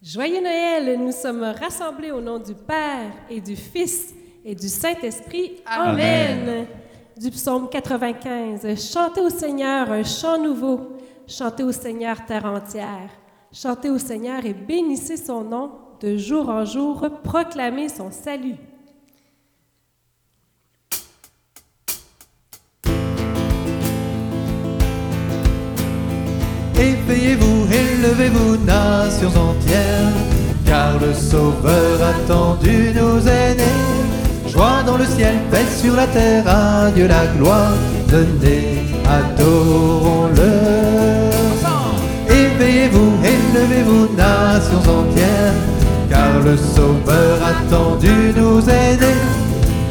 Joyeux 0.00 0.40
Noël, 0.40 0.96
nous 1.00 1.10
sommes 1.10 1.42
rassemblés 1.42 2.12
au 2.12 2.20
nom 2.20 2.38
du 2.38 2.54
Père 2.54 3.10
et 3.28 3.40
du 3.40 3.56
Fils 3.56 4.14
et 4.44 4.54
du 4.54 4.68
Saint-Esprit. 4.68 5.56
Amen. 5.66 6.66
Du 7.16 7.32
psaume 7.32 7.68
95. 7.68 8.92
Chantez 8.92 9.20
au 9.20 9.28
Seigneur 9.28 9.90
un 9.90 10.04
chant 10.04 10.40
nouveau. 10.40 10.96
Chantez 11.26 11.64
au 11.64 11.72
Seigneur 11.72 12.24
terre 12.24 12.44
entière. 12.44 13.10
Chantez 13.52 13.90
au 13.90 13.98
Seigneur 13.98 14.46
et 14.46 14.54
bénissez 14.54 15.16
son 15.16 15.42
nom. 15.42 15.72
De 16.00 16.16
jour 16.16 16.48
en 16.48 16.64
jour, 16.64 17.04
proclamez 17.24 17.88
son 17.88 18.12
salut. 18.12 18.54
Éveillez-vous, 26.78 27.66
élevez-vous, 27.72 28.64
nations 28.64 29.34
entières, 29.34 29.87
car 30.88 31.00
le 31.00 31.14
Sauveur 31.14 31.96
attendu 32.12 32.92
nous 32.94 33.18
est 33.28 33.54
né. 33.56 33.72
Joie 34.46 34.82
dans 34.86 34.96
le 34.96 35.04
ciel, 35.04 35.34
paix 35.50 35.66
sur 35.80 35.94
la 35.94 36.06
terre, 36.06 36.44
à 36.46 36.90
Dieu 36.90 37.06
la 37.06 37.26
gloire, 37.36 37.72
venez, 38.06 38.84
adorons-le. 39.18 40.52
Éveillez-vous, 42.30 43.12
élevez-vous, 43.34 44.08
nations 44.16 44.84
entières, 44.98 45.58
car 46.08 46.32
le 46.44 46.56
Sauveur 46.56 47.38
attendu 47.52 48.32
nous 48.36 48.60
est 48.60 48.96
né. 49.02 49.14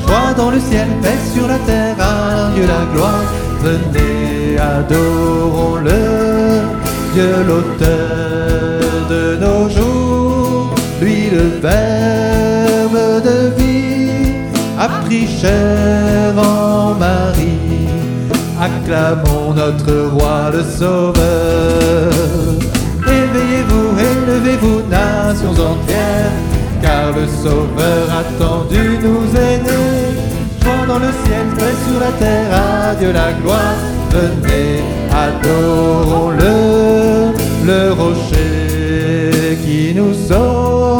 Joie 0.06 0.34
dans 0.36 0.52
le 0.52 0.60
ciel, 0.60 0.88
paix 1.02 1.20
sur 1.34 1.48
la 1.48 1.60
terre, 1.60 1.96
à 2.00 2.52
Dieu 2.56 2.66
la 2.66 2.84
gloire, 2.94 3.26
venez, 3.62 4.58
adorons-le. 4.60 6.02
Dieu 7.14 7.34
l'auteur 7.48 8.88
de 9.10 9.38
nos 9.38 9.70
jours, 9.70 9.97
le 11.30 11.60
verbe 11.62 13.22
de 13.24 13.38
vie, 13.58 14.34
a 14.80 14.88
pris 15.04 15.28
chair 15.28 16.34
en 16.38 16.94
Marie. 16.94 17.88
Acclamons 18.60 19.54
notre 19.54 19.94
roi 20.14 20.52
le 20.52 20.64
sauveur. 20.64 22.12
Éveillez-vous, 23.06 23.90
élevez-vous, 24.12 24.82
nations 24.90 25.52
entières, 25.52 26.38
car 26.82 27.14
le 27.16 27.26
sauveur 27.44 28.06
attendu 28.22 28.98
nous 29.04 29.26
est 29.36 29.60
né. 29.64 30.18
Dans 30.88 31.00
le 31.00 31.12
ciel, 31.26 31.48
paix 31.58 31.76
sur 31.86 32.00
la 32.00 32.12
terre, 32.18 32.50
à 32.54 32.96
Dieu 32.96 33.12
la 33.12 33.34
gloire, 33.34 33.76
venez, 34.10 34.82
adorons-le, 35.12 36.54
le 37.66 37.92
rocher 37.92 39.58
qui 39.66 39.94
nous 39.94 40.14
sauve, 40.14 40.97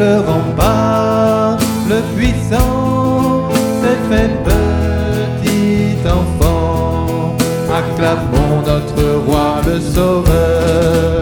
le 0.00 0.20
rempart, 0.20 1.58
le 1.88 2.00
puissant, 2.16 3.48
s'est 3.80 4.02
fait 4.08 4.30
petit 4.48 5.96
enfant. 6.08 7.36
Acclamons 7.80 8.62
notre 8.66 9.02
roi 9.26 9.60
le 9.66 9.78
sauveur. 9.78 11.20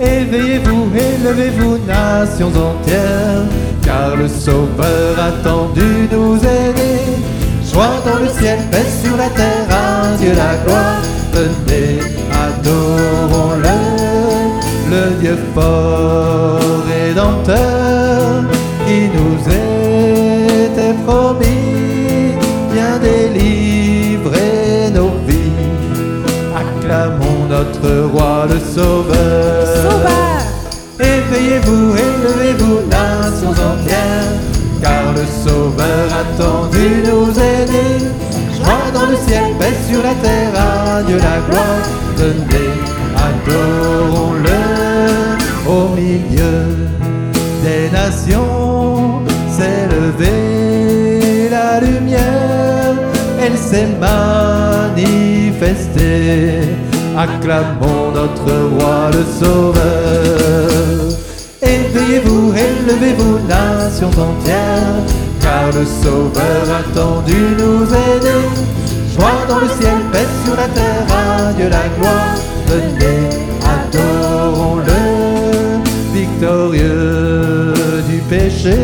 Éveillez-vous, 0.00 0.90
élevez-vous, 0.94 1.78
nations 1.86 2.48
entières, 2.48 3.46
car 3.82 4.16
le 4.16 4.28
sauveur 4.28 5.12
attendu 5.30 6.08
nous 6.10 6.36
né. 6.36 6.98
Joie 7.72 8.00
dans 8.04 8.18
le 8.18 8.28
ciel, 8.28 8.58
paix 8.70 8.90
sur 9.02 9.16
la 9.16 9.28
terre, 9.30 9.68
à 9.70 10.16
Dieu 10.16 10.32
la 10.34 10.56
gloire, 10.64 11.02
venez, 11.32 12.00
adorons-le, 12.32 13.62
le 13.62 13.85
Dieu 15.26 15.38
fort 15.56 16.60
rédempteur, 16.86 18.44
qui 18.86 19.10
nous 19.16 19.36
était 19.50 20.94
promis, 21.04 22.30
vient 22.72 22.98
délivrer 23.00 24.92
nos 24.94 25.10
vies. 25.26 25.50
Acclamons 26.54 27.42
notre 27.50 28.12
roi 28.12 28.46
le 28.48 28.60
sauveur. 28.60 29.66
Sauveur! 29.90 30.38
Éveillez-vous, 31.00 31.96
élevez-vous, 32.06 32.78
nations 32.88 33.50
entières, 33.50 34.38
car 34.80 35.12
le 35.12 35.24
Sauveur 35.44 36.06
attendu 36.22 37.02
nous 37.04 37.30
est 37.30 37.66
né. 37.72 37.88
Joie 38.56 38.90
dans 38.94 39.06
le 39.10 39.16
ciel, 39.26 39.54
paix 39.58 39.74
sur 39.90 40.04
la 40.04 40.14
terre, 40.22 40.54
à 40.54 41.02
Dieu 41.02 41.16
la 41.16 41.40
gloire, 41.48 41.82
venez, 42.16 42.70
adorons-le 43.16 44.55
milieu 46.00 46.58
des 47.64 47.90
nations. 47.90 49.22
S'est 49.56 49.88
levée 49.88 51.48
la 51.50 51.80
lumière, 51.80 52.94
elle 53.40 53.56
s'est 53.56 53.88
manifestée. 53.98 55.00
Acclamons 57.16 58.10
notre 58.14 58.52
roi 58.74 59.10
le 59.16 59.24
sauveur. 59.40 60.96
Éveillez-vous, 61.62 62.52
élevez-vous, 62.52 63.38
nations 63.48 64.10
entières, 64.10 65.02
car 65.40 65.66
le 65.68 65.84
sauveur 66.02 66.64
attendu 66.80 67.40
nous 67.58 67.84
né. 67.86 68.38
Joie 69.14 69.40
dans 69.48 69.60
le 69.60 69.68
ciel, 69.68 69.98
paix 70.12 70.28
sur 70.44 70.54
la 70.56 70.68
terre, 70.68 71.06
à 71.10 71.52
Dieu 71.54 71.68
la 71.70 71.88
gloire, 71.96 72.36
venez, 72.66 73.20
adorons-le, 73.64 74.35
victorieux 76.36 77.72
du 78.08 78.18
péché, 78.28 78.76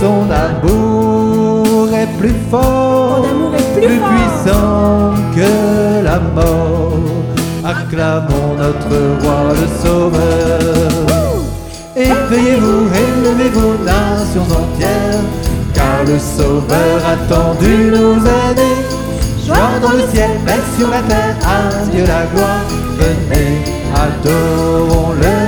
son 0.00 0.26
amour 0.30 1.88
est 1.94 2.18
plus 2.18 2.34
fort, 2.50 3.24
Son 3.24 3.30
amour 3.30 3.54
est 3.54 3.80
plus 3.80 3.98
fort. 3.98 4.08
puissant 4.08 5.14
que 5.36 6.04
la 6.04 6.18
mort. 6.18 6.98
Acclamons 7.64 8.56
notre 8.58 9.22
roi 9.22 9.52
le 9.54 9.88
sauveur. 9.88 11.06
Éveillez-vous, 11.94 12.88
élevez-vous, 13.04 13.84
nations 13.84 14.42
entières, 14.42 15.22
car 15.72 16.04
le 16.04 16.18
sauveur 16.18 16.98
attendu 17.06 17.92
nous 17.92 18.16
né. 18.16 18.72
Joie 19.46 19.78
dans 19.80 19.92
le 19.92 20.08
ciel, 20.12 20.30
paix 20.44 20.60
sur 20.76 20.88
la 20.88 21.02
terre, 21.02 21.36
à 21.44 21.84
Dieu 21.90 22.04
la 22.04 22.26
gloire, 22.26 22.64
venez, 22.98 23.62
adorons-le. 23.94 25.41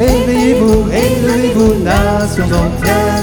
Éveillez-vous, 0.00 0.90
élevez-vous, 0.90 1.82
nations 1.82 2.44
entières, 2.44 3.22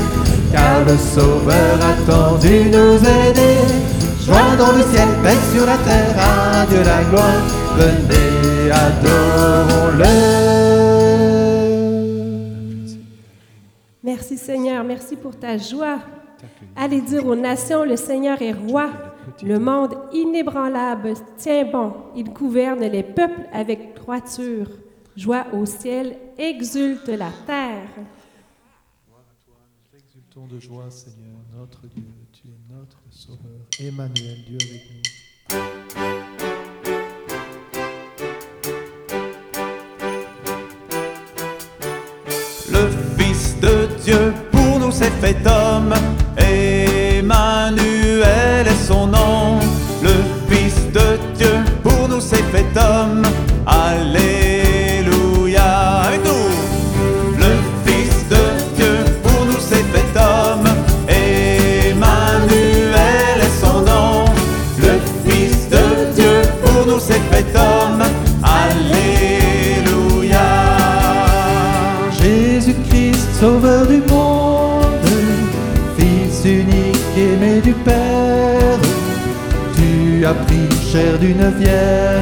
car 0.52 0.84
le 0.86 0.98
Sauveur 0.98 1.80
attendu 1.82 2.66
nous 2.66 3.00
né. 3.00 3.58
Joie 4.26 4.56
dans 4.58 4.72
le 4.72 4.84
ciel, 4.92 5.08
paix 5.22 5.38
sur 5.54 5.66
la 5.66 5.78
terre, 5.78 6.16
à 6.18 6.66
Dieu 6.66 6.80
la 6.84 7.04
gloire, 7.04 7.44
venez, 7.76 8.72
adorons-le. 8.72 10.04
Merci 14.04 14.38
Seigneur, 14.38 14.84
merci 14.84 15.16
pour 15.16 15.38
ta 15.38 15.58
joie. 15.58 16.00
Allez 16.76 17.02
dire 17.02 17.26
aux 17.28 17.36
nations, 17.36 17.84
le 17.84 17.98
Seigneur 17.98 18.42
est 18.42 18.54
roi. 18.54 18.90
Le 19.44 19.60
monde 19.60 19.96
inébranlable 20.12 21.14
tient 21.38 21.66
bon. 21.66 21.94
Il 22.16 22.32
gouverne 22.32 22.82
les 22.82 23.04
peuples 23.04 23.48
avec 23.54 23.96
droiture. 23.96 24.68
Joie 25.16 25.46
au 25.54 25.66
ciel, 25.66 26.18
exulte 26.38 27.08
la 27.10 27.30
terre. 27.46 27.88
Exultons 29.96 30.48
de 30.48 30.60
joie, 30.60 30.90
Seigneur, 30.90 31.38
notre 31.56 31.82
Dieu, 31.88 32.04
tu 32.32 32.48
es 32.48 32.76
notre 32.76 32.98
Sauveur. 33.12 33.68
Emmanuel, 33.80 34.44
Dieu 34.48 34.58
avec 34.60 34.82
nous. 34.90 35.04
Le 42.72 42.90
Fils 43.18 43.60
de 43.60 43.88
Dieu 44.04 44.34
pour 44.52 44.80
nous 44.80 44.92
s'est 44.92 45.12
fait 45.12 45.38
homme. 45.46 45.94
Emmanuel 46.38 46.83
pris 80.46 80.70
chair 80.92 81.18
d'une 81.20 81.50
vierge, 81.60 82.13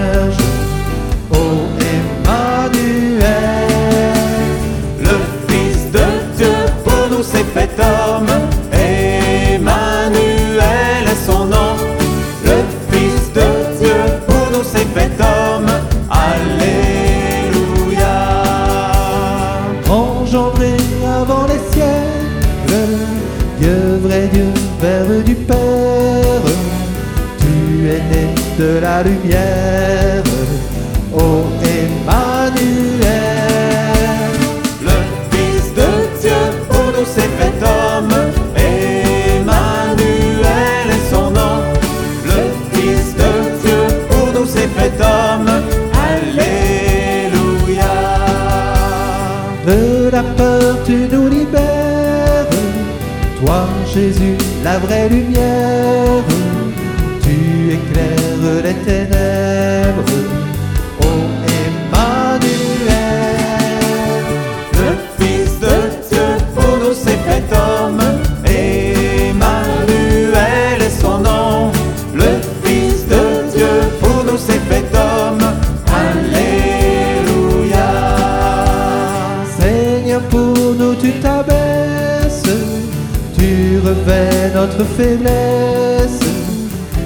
la 54.71 54.79
vraie 54.79 55.09
lumière. 55.09 55.50
notre 84.81 84.93
faiblesse. 84.93 86.19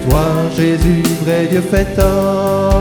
Toi, 0.10 0.26
Jésus, 0.56 1.04
vrai 1.24 1.48
Dieu 1.48 1.62
fait 1.62 2.00
homme. 2.00 2.75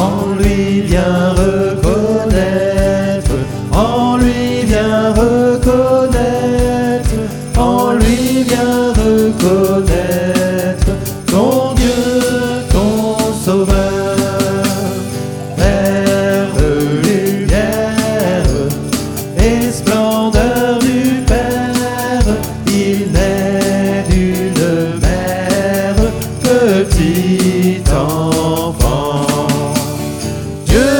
en 0.00 0.32
lui 0.38 0.80
vient 0.80 1.34
You 30.72 30.99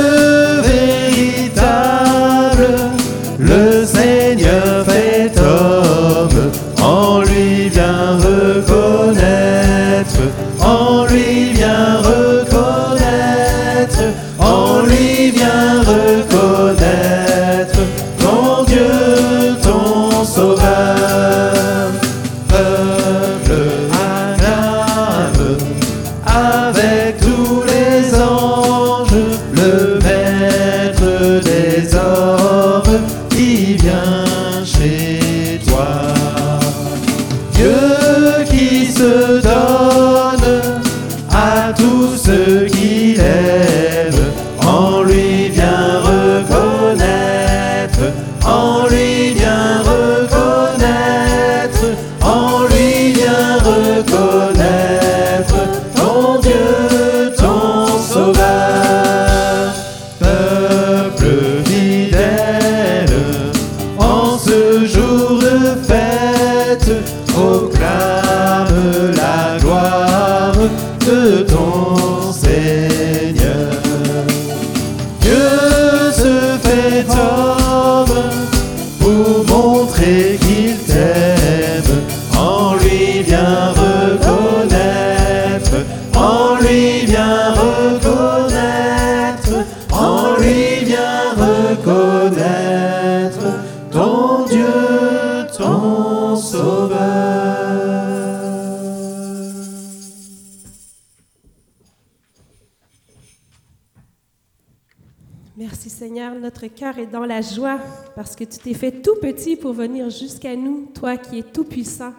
Notre 106.29 106.67
cœur 106.67 106.99
est 106.99 107.07
dans 107.07 107.25
la 107.25 107.41
joie 107.41 107.79
parce 108.15 108.35
que 108.35 108.43
tu 108.43 108.59
t'es 108.59 108.73
fait 108.75 109.01
tout 109.01 109.15
petit 109.21 109.55
pour 109.55 109.73
venir 109.73 110.09
jusqu'à 110.09 110.55
nous, 110.55 110.87
toi 110.93 111.17
qui 111.17 111.39
es 111.39 111.43
tout 111.43 111.63
puissant. 111.63 112.13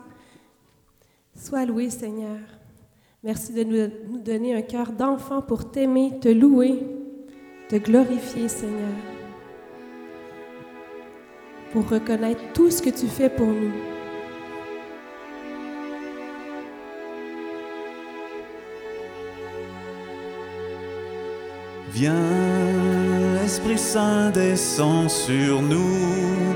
Sois 1.37 1.65
loué, 1.65 1.89
Seigneur. 1.89 2.39
Merci 3.23 3.53
de 3.53 3.63
nous 3.63 4.19
donner 4.19 4.55
un 4.55 4.63
cœur 4.63 4.91
d'enfant 4.91 5.41
pour 5.41 5.71
t'aimer, 5.71 6.19
te 6.21 6.29
louer, 6.29 6.81
te 7.69 7.77
glorifier, 7.77 8.49
Seigneur. 8.49 8.91
Pour 11.73 11.89
reconnaître 11.89 12.43
tout 12.53 12.71
ce 12.71 12.83
que 12.83 12.91
tu 12.91 13.07
fais 13.07 13.31
pour 13.31 13.47
nous. 13.47 13.73
Viens 21.93 22.92
Esprit 23.53 23.77
Saint 23.77 24.31
descend 24.31 25.11
sur 25.11 25.61
nous, 25.61 26.55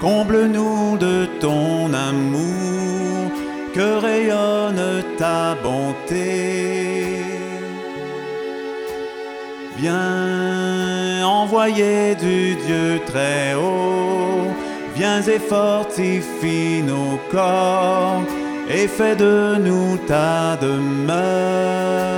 comble-nous 0.00 0.96
de 0.96 1.26
ton 1.40 1.92
amour, 1.92 3.30
que 3.74 4.00
rayonne 4.00 5.04
ta 5.18 5.54
bonté. 5.62 7.20
Viens, 9.76 11.26
envoyé 11.26 12.14
du 12.14 12.54
Dieu 12.66 13.02
très 13.04 13.52
haut, 13.54 14.48
viens 14.96 15.20
et 15.20 15.38
fortifie 15.38 16.82
nos 16.82 17.18
corps, 17.30 18.22
et 18.70 18.88
fais 18.88 19.16
de 19.16 19.56
nous 19.58 19.98
ta 19.98 20.56
demeure. 20.56 22.08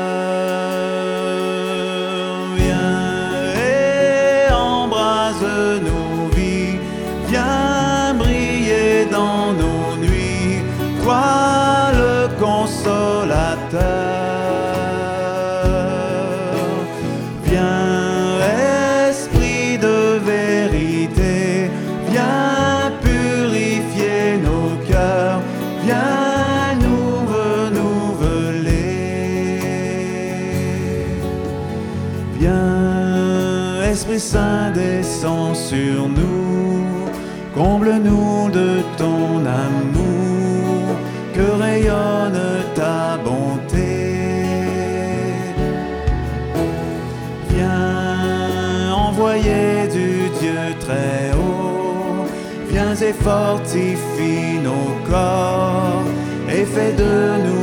Sur 35.55 36.09
nous, 36.09 36.85
comble-nous 37.55 38.50
de 38.50 38.83
ton 38.97 39.45
amour, 39.45 40.97
que 41.35 41.47
rayonne 41.62 42.40
ta 42.75 43.19
bonté. 43.25 43.93
Viens 47.50 48.93
envoyer 48.95 49.88
du 49.93 50.31
Dieu 50.40 50.62
très 50.85 51.33
haut, 51.35 52.25
viens 52.71 52.95
et 52.95 53.12
fortifie 53.12 54.59
nos 54.62 54.90
corps 55.11 56.05
et 56.49 56.64
fais 56.64 56.93
de 56.93 57.14
nous 57.47 57.60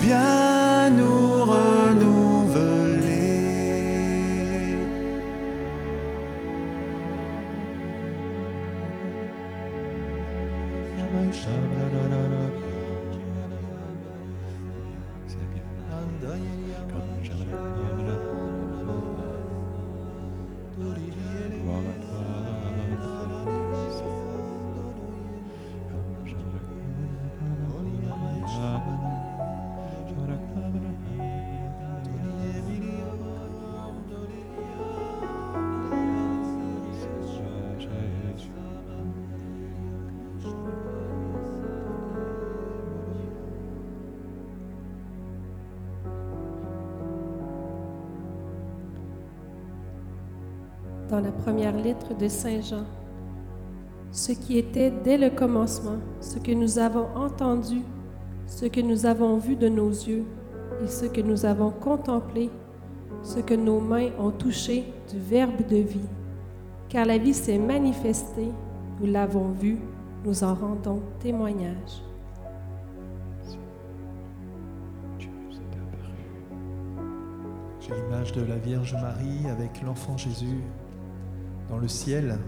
viens 0.00 0.90
nous 0.90 1.35
dans 51.16 51.22
la 51.22 51.32
première 51.32 51.74
lettre 51.74 52.14
de 52.14 52.28
Saint 52.28 52.60
Jean. 52.60 52.84
Ce 54.12 54.32
qui 54.32 54.58
était 54.58 54.90
dès 54.90 55.16
le 55.16 55.30
commencement, 55.30 55.96
ce 56.20 56.38
que 56.38 56.52
nous 56.52 56.78
avons 56.78 57.06
entendu, 57.16 57.80
ce 58.46 58.66
que 58.66 58.82
nous 58.82 59.06
avons 59.06 59.38
vu 59.38 59.56
de 59.56 59.68
nos 59.70 59.88
yeux 59.88 60.24
et 60.84 60.86
ce 60.86 61.06
que 61.06 61.22
nous 61.22 61.46
avons 61.46 61.70
contemplé, 61.70 62.50
ce 63.22 63.40
que 63.40 63.54
nos 63.54 63.80
mains 63.80 64.10
ont 64.18 64.30
touché 64.30 64.92
du 65.10 65.18
Verbe 65.18 65.66
de 65.66 65.76
vie. 65.76 66.08
Car 66.90 67.06
la 67.06 67.16
vie 67.16 67.32
s'est 67.32 67.58
manifestée, 67.58 68.52
nous 69.00 69.10
l'avons 69.10 69.52
vue, 69.52 69.78
nous 70.22 70.44
en 70.44 70.54
rendons 70.54 71.00
témoignage. 71.20 72.02
J'ai 77.80 77.94
l'image 77.94 78.32
de 78.32 78.42
la 78.42 78.56
Vierge 78.56 78.94
Marie 79.00 79.48
avec 79.48 79.80
l'enfant 79.82 80.18
Jésus 80.18 80.60
dans 81.68 81.78
le 81.78 81.88
ciel, 81.88 82.38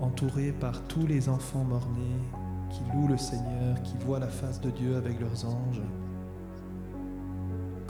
entouré 0.00 0.52
par 0.52 0.82
tous 0.84 1.06
les 1.06 1.28
enfants 1.28 1.64
morts-nés 1.64 2.40
qui 2.70 2.80
louent 2.92 3.08
le 3.08 3.18
Seigneur, 3.18 3.80
qui 3.82 3.96
voient 4.04 4.18
la 4.18 4.28
face 4.28 4.60
de 4.60 4.70
Dieu 4.70 4.96
avec 4.96 5.20
leurs 5.20 5.44
anges. 5.44 5.82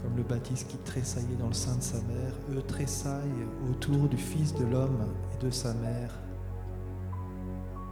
Comme 0.01 0.17
le 0.17 0.23
baptiste 0.23 0.67
qui 0.67 0.77
tressaillait 0.77 1.35
dans 1.39 1.47
le 1.47 1.53
sein 1.53 1.75
de 1.75 1.81
sa 1.81 1.97
mère, 2.01 2.33
eux 2.51 2.61
tressaillent 2.63 3.47
autour 3.69 4.09
du 4.09 4.17
Fils 4.17 4.53
de 4.55 4.65
l'homme 4.65 5.05
et 5.33 5.45
de 5.45 5.51
sa 5.51 5.73
mère. 5.75 6.11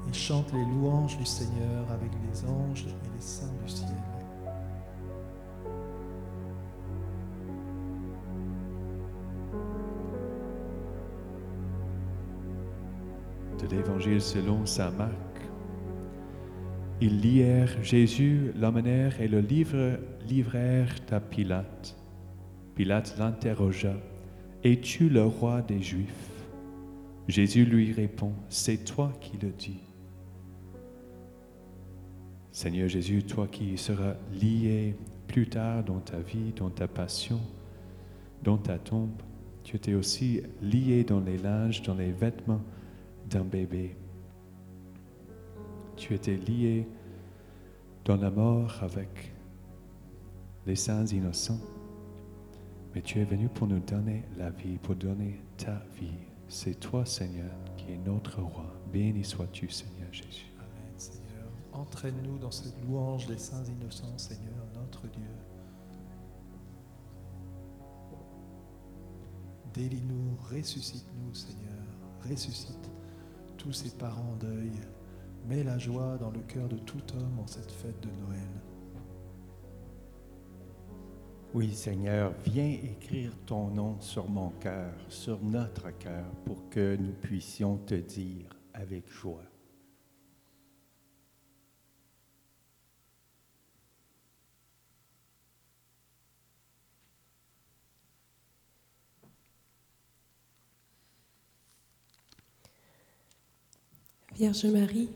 Ils 0.07 0.15
chantent 0.15 0.51
les 0.53 0.65
louanges 0.65 1.17
du 1.17 1.25
Seigneur 1.25 1.91
avec 1.91 2.11
les 2.11 2.49
anges 2.49 2.87
et 2.87 3.15
les 3.15 3.21
saints 3.21 3.45
du 3.63 3.71
ciel. 3.71 4.18
Selon 14.17 14.65
Saint 14.65 14.91
Marc. 14.91 15.13
Ils 17.01 17.21
lièrent 17.21 17.83
Jésus, 17.83 18.51
l'emmenèrent 18.55 19.21
et 19.21 19.27
le 19.27 19.39
livrèrent 19.39 20.95
à 21.11 21.19
Pilate. 21.19 21.95
Pilate 22.75 23.15
l'interrogea, 23.19 23.93
Es-tu 24.63 25.09
le 25.09 25.23
roi 25.23 25.61
des 25.61 25.81
Juifs? 25.81 26.31
Jésus 27.27 27.65
lui 27.65 27.93
répond, 27.93 28.33
C'est 28.49 28.83
toi 28.83 29.13
qui 29.21 29.37
le 29.37 29.51
dis. 29.51 29.79
Seigneur 32.51 32.89
Jésus, 32.89 33.23
toi 33.23 33.47
qui 33.47 33.77
seras 33.77 34.15
lié 34.41 34.95
plus 35.27 35.47
tard 35.47 35.83
dans 35.83 35.99
ta 35.99 36.19
vie, 36.19 36.51
dans 36.55 36.71
ta 36.71 36.87
passion, 36.87 37.39
dans 38.43 38.57
ta 38.57 38.79
tombe, 38.79 39.21
tu 39.63 39.75
étais 39.75 39.93
aussi 39.93 40.41
lié 40.61 41.03
dans 41.03 41.19
les 41.19 41.37
linges, 41.37 41.83
dans 41.83 41.93
les 41.93 42.11
vêtements 42.11 42.63
d'un 43.29 43.43
bébé. 43.43 43.95
Tu 45.95 46.13
étais 46.15 46.35
lié 46.35 46.87
dans 48.05 48.17
la 48.17 48.31
mort 48.31 48.79
avec 48.81 49.33
les 50.65 50.75
saints 50.75 51.05
innocents, 51.05 51.59
mais 52.93 53.01
tu 53.01 53.19
es 53.19 53.23
venu 53.25 53.47
pour 53.47 53.67
nous 53.67 53.79
donner 53.79 54.23
la 54.37 54.49
vie, 54.49 54.77
pour 54.77 54.95
donner 54.95 55.41
ta 55.57 55.81
vie. 55.99 56.17
C'est 56.47 56.79
toi, 56.79 57.05
Seigneur, 57.05 57.51
qui 57.77 57.91
es 57.91 57.97
notre 57.97 58.41
roi. 58.41 58.65
Béni 58.91 59.23
sois-tu, 59.23 59.69
Seigneur 59.69 60.11
Jésus. 60.11 60.47
Amen, 60.57 60.93
Seigneur. 60.97 61.47
Entraîne-nous 61.73 62.39
dans 62.39 62.51
cette 62.51 62.83
louange 62.83 63.27
des 63.27 63.37
saints 63.37 63.63
innocents, 63.65 64.17
Seigneur, 64.17 64.65
notre 64.75 65.07
Dieu. 65.07 65.29
Délie-nous, 69.73 70.35
ressuscite-nous, 70.49 71.33
Seigneur. 71.35 71.69
Ressuscite 72.27 72.89
tous 73.59 73.73
ces 73.73 73.91
parents 73.91 74.31
en 74.33 74.35
deuil. 74.37 74.71
Mets 75.47 75.63
la 75.63 75.77
joie 75.77 76.17
dans 76.17 76.31
le 76.31 76.39
cœur 76.39 76.67
de 76.67 76.77
tout 76.77 77.03
homme 77.15 77.39
en 77.39 77.47
cette 77.47 77.71
fête 77.71 77.99
de 78.01 78.09
Noël. 78.25 78.49
Oui, 81.53 81.73
Seigneur, 81.73 82.33
viens 82.45 82.69
écrire 82.69 83.31
ton 83.45 83.69
nom 83.69 83.99
sur 83.99 84.29
mon 84.29 84.49
cœur, 84.61 84.93
sur 85.09 85.41
notre 85.41 85.89
cœur, 85.97 86.25
pour 86.45 86.69
que 86.69 86.95
nous 86.95 87.13
puissions 87.13 87.77
te 87.77 87.95
dire 87.95 88.47
avec 88.73 89.09
joie. 89.09 89.43
Vierge 104.39 104.67
Marie, 104.67 105.09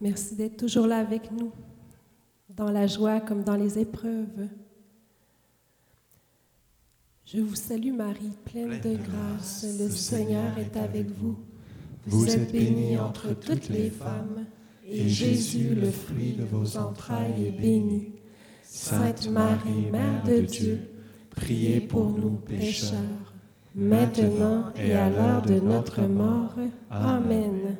merci 0.00 0.34
d'être 0.34 0.56
toujours 0.56 0.86
là 0.86 0.96
avec 0.96 1.30
nous, 1.30 1.52
dans 2.56 2.70
la 2.70 2.86
joie 2.86 3.20
comme 3.20 3.42
dans 3.42 3.54
les 3.54 3.78
épreuves. 3.78 4.48
Je 7.26 7.40
vous 7.42 7.54
salue 7.54 7.92
Marie, 7.92 8.32
pleine 8.46 8.80
de 8.80 8.96
grâce, 8.96 9.66
le 9.78 9.90
Seigneur 9.90 10.56
est 10.56 10.74
avec 10.74 11.10
vous. 11.18 11.36
Vous 12.06 12.26
êtes 12.30 12.50
bénie 12.50 12.98
entre 12.98 13.34
toutes 13.34 13.68
les 13.68 13.90
femmes, 13.90 14.46
et 14.88 15.06
Jésus, 15.06 15.74
le 15.74 15.90
fruit 15.90 16.32
de 16.32 16.44
vos 16.44 16.78
entrailles, 16.78 17.48
est 17.48 17.60
béni. 17.60 18.06
Sainte 18.62 19.28
Marie, 19.28 19.90
Mère 19.92 20.24
de 20.24 20.40
Dieu, 20.40 20.80
priez 21.36 21.78
pour 21.78 22.18
nous 22.18 22.38
pécheurs, 22.48 23.34
maintenant 23.74 24.72
et 24.76 24.94
à 24.94 25.10
l'heure 25.10 25.42
de 25.42 25.60
notre 25.60 26.00
mort. 26.00 26.54
Amen. 26.88 27.76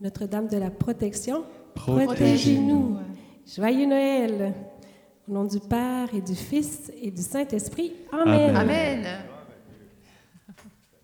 Notre-Dame 0.00 0.48
de 0.48 0.58
la 0.58 0.70
protection, 0.70 1.44
protégez-nous. 1.74 2.98
Joyeux 3.46 3.86
Noël. 3.86 4.52
Au 5.28 5.32
nom 5.32 5.44
du 5.44 5.58
Père 5.58 6.08
et 6.14 6.20
du 6.20 6.34
Fils 6.34 6.92
et 7.00 7.10
du 7.10 7.22
Saint-Esprit. 7.22 7.92
Amen. 8.12 8.54
Amen. 8.54 8.56
Amen. 8.56 9.06